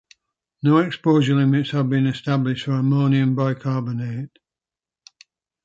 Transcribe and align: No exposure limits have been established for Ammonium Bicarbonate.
No 0.63 0.79
exposure 0.79 1.35
limits 1.35 1.69
have 1.69 1.87
been 1.87 2.07
established 2.07 2.65
for 2.65 2.71
Ammonium 2.71 3.35
Bicarbonate. 3.35 4.39